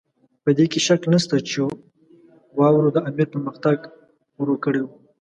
په 0.43 0.49
دې 0.57 0.65
کې 0.71 0.79
شک 0.87 1.01
نشته 1.13 1.35
چې 1.49 1.59
واورو 2.57 2.93
د 2.95 2.97
امیر 3.09 3.27
پرمختګ 3.33 3.77
هم 3.87 3.93
ورو 4.39 4.55
کړی 4.63 4.81
وو. 4.83 4.93